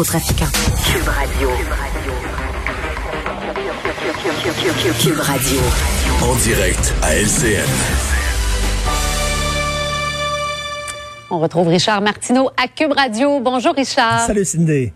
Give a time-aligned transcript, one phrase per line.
[0.00, 0.46] Narcotrafiquants.
[0.82, 1.50] Cube Radio.
[4.98, 5.60] Cube Radio.
[6.22, 7.68] En direct à LCN.
[11.28, 13.40] On retrouve Richard Martineau à Cube Radio.
[13.40, 14.26] Bonjour Richard.
[14.26, 14.92] Salut Cindy.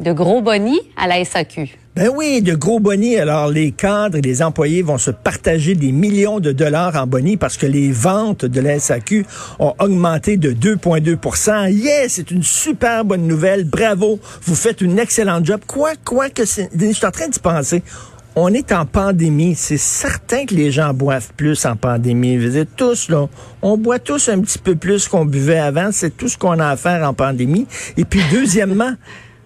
[0.00, 1.78] De gros bonnies à la SAQ.
[2.00, 3.18] Ben oui, de gros bonnies.
[3.18, 7.36] Alors, les cadres et les employés vont se partager des millions de dollars en bonnies
[7.36, 9.26] parce que les ventes de la SAQ
[9.58, 13.64] ont augmenté de 2,2% Yes, c'est une super bonne nouvelle.
[13.64, 14.18] Bravo.
[14.44, 15.60] Vous faites une excellente job.
[15.66, 17.82] Quoi, quoi que c'est, je suis en train d'y penser.
[18.34, 19.54] On est en pandémie.
[19.54, 22.38] C'est certain que les gens boivent plus en pandémie.
[22.38, 23.28] Vous êtes tous, là.
[23.60, 25.90] On boit tous un petit peu plus qu'on buvait avant.
[25.92, 27.66] C'est tout ce qu'on a à faire en pandémie.
[27.98, 28.94] Et puis, deuxièmement,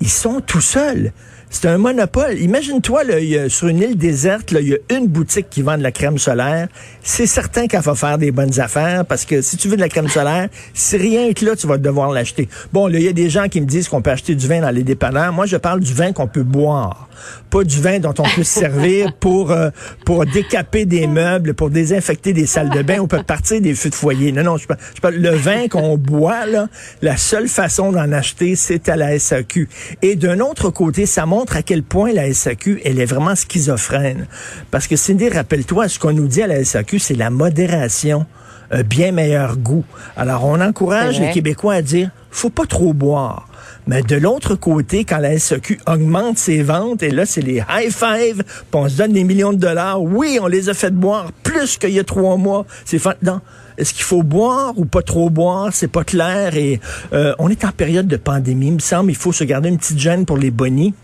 [0.00, 1.12] ils sont tout seuls.
[1.50, 2.38] C'est un monopole.
[2.38, 3.02] Imagine-toi,
[3.48, 6.68] sur une île déserte, il y a une boutique qui vend de la crème solaire.
[7.02, 9.88] C'est certain qu'elle va faire des bonnes affaires parce que si tu veux de la
[9.88, 12.48] crème solaire, si rien que là, tu vas devoir l'acheter.
[12.72, 14.70] Bon, il y a des gens qui me disent qu'on peut acheter du vin dans
[14.70, 15.32] les dépanneurs.
[15.32, 17.08] Moi, je parle du vin qu'on peut boire,
[17.48, 19.70] pas du vin dont on peut se servir pour euh,
[20.04, 23.90] pour décaper des meubles, pour désinfecter des salles de bain ou peut partir des feux
[23.90, 24.32] de foyer.
[24.32, 26.68] Non, non, je parle, je parle le vin qu'on boit là.
[27.00, 29.68] La seule façon d'en acheter, c'est à la SAQ.
[30.02, 33.36] Et d'un autre côté, ça montre montre à quel point la SAQ, elle est vraiment
[33.36, 34.26] schizophrène.
[34.72, 38.26] Parce que Cindy, rappelle-toi, ce qu'on nous dit à la SAQ, c'est la modération,
[38.72, 39.84] un bien meilleur goût.
[40.16, 43.46] Alors, on encourage les Québécois à dire, faut pas trop boire.
[43.86, 47.92] Mais de l'autre côté, quand la SAQ augmente ses ventes, et là, c'est les high
[47.92, 50.02] five, puis on se donne des millions de dollars.
[50.02, 52.66] Oui, on les a fait boire plus qu'il y a trois mois.
[52.84, 53.40] C'est non.
[53.76, 55.68] Est-ce qu'il faut boire ou pas trop boire?
[55.72, 56.56] C'est pas clair.
[56.56, 56.80] Et
[57.12, 59.12] euh, on est en période de pandémie, il me semble.
[59.12, 60.94] Il faut se garder une petite gêne pour les bonnies.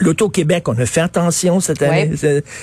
[0.00, 2.10] L'Auto-Québec, on a fait attention cette année,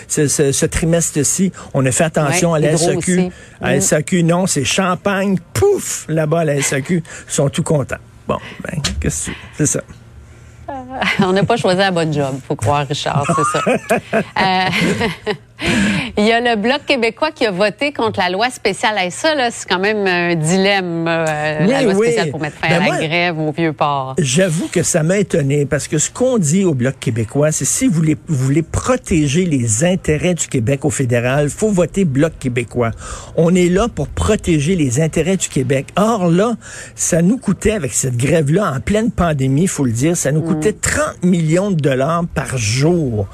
[0.08, 1.52] ce, trimestre-ci.
[1.74, 3.32] On a fait attention à la SAQ.
[3.62, 7.04] À la SAQ, non, c'est champagne, pouf, là-bas à la SAQ.
[7.28, 7.98] Ils sont tout contents.
[8.28, 9.82] Bon, ben, qu'est-ce que c'est ça.
[11.20, 14.22] on n'a pas choisi un bon job, faut croire, Richard, c'est ça.
[14.40, 15.34] Euh,
[16.18, 18.96] il y a le Bloc québécois qui a voté contre la loi spéciale.
[19.06, 22.82] Et ça, c'est quand même un dilemme, euh, la loi spéciale pour mettre fin ben
[22.82, 24.16] à la grève au Vieux-Port.
[24.20, 27.88] J'avoue que ça m'a étonné parce que ce qu'on dit au Bloc québécois, c'est si
[27.88, 32.92] vous voulez, vous voulez protéger les intérêts du Québec au fédéral, faut voter Bloc québécois.
[33.36, 35.88] On est là pour protéger les intérêts du Québec.
[35.96, 36.56] Or là,
[36.96, 40.42] ça nous coûtait, avec cette grève-là, en pleine pandémie, il faut le dire, ça nous
[40.42, 41.30] coûtait 30 mm.
[41.30, 43.28] millions de dollars par jour.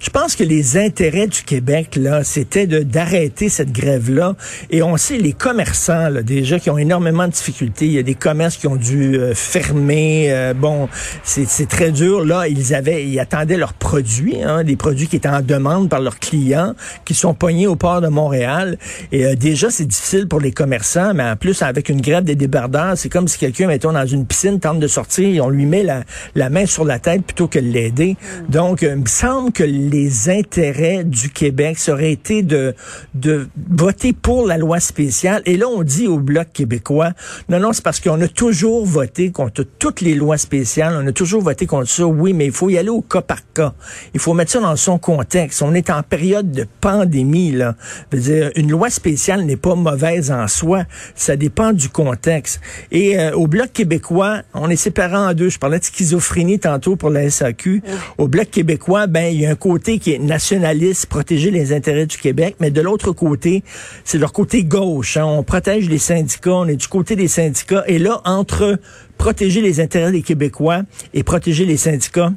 [0.00, 4.34] Je pense que les intérêts du Québec, là, c'était d'arrêter cette grève-là.
[4.70, 7.84] Et on sait, les commerçants, là, déjà, qui ont énormément de difficultés.
[7.84, 10.32] Il y a des commerces qui ont dû euh, fermer.
[10.32, 10.88] Euh, bon,
[11.22, 12.24] c'est très dur.
[12.24, 16.00] Là, ils avaient, ils attendaient leurs produits, hein, des produits qui étaient en demande par
[16.00, 16.74] leurs clients,
[17.04, 18.78] qui sont pognés au port de Montréal.
[19.12, 22.36] Et euh, déjà, c'est difficile pour les commerçants, mais en plus, avec une grève des
[22.36, 25.66] débardeurs, c'est comme si quelqu'un, mettons, dans une piscine, tente de sortir et on lui
[25.66, 28.16] met la, la main sur la tête plutôt que de l'aider.
[28.48, 32.74] Donc, il me semble que les intérêts du Québec, ça aurait été de,
[33.14, 35.42] de voter pour la loi spéciale.
[35.46, 37.10] Et là, on dit au Bloc québécois,
[37.48, 40.98] non, non, c'est parce qu'on a toujours voté contre toutes les lois spéciales.
[41.02, 42.06] On a toujours voté contre ça.
[42.06, 43.74] Oui, mais il faut y aller au cas par cas.
[44.14, 45.62] Il faut mettre ça dans son contexte.
[45.62, 47.74] On est en période de pandémie, là.
[48.12, 50.84] veux dire, une loi spéciale n'est pas mauvaise en soi.
[51.14, 52.60] Ça dépend du contexte.
[52.90, 55.48] Et euh, au Bloc québécois, on est séparés en deux.
[55.48, 57.82] Je parlais de schizophrénie tantôt pour la SAQ.
[58.18, 62.06] Au Bloc québécois, ben, il y a un côté qui est nationaliste, protéger les intérêts
[62.06, 63.62] du Québec, mais de l'autre côté,
[64.04, 65.16] c'est leur côté gauche.
[65.16, 65.24] Hein.
[65.24, 67.84] On protège les syndicats, on est du côté des syndicats.
[67.86, 68.78] Et là, entre
[69.18, 70.82] protéger les intérêts des Québécois
[71.14, 72.32] et protéger les syndicats,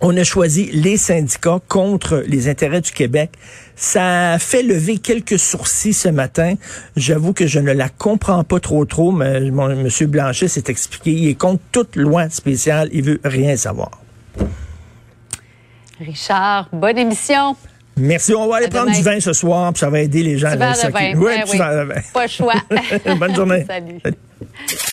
[0.00, 3.30] on a choisi les syndicats contre les intérêts du Québec.
[3.76, 6.54] Ça fait lever quelques sourcils ce matin.
[6.96, 9.88] J'avoue que je ne la comprends pas trop trop, mais M.
[10.08, 11.12] Blanchet s'est expliqué.
[11.12, 12.88] Il est contre toute loi spéciale.
[12.92, 14.03] Il veut rien savoir.
[16.00, 17.56] Richard, bonne émission.
[17.96, 18.34] Merci.
[18.34, 20.56] On va aller prendre du vin ce soir, puis ça va aider les gens à
[20.56, 21.58] la Oui, ben oui.
[22.12, 22.54] Pas le choix.
[23.18, 23.64] Bonne journée.
[23.66, 24.00] Salut.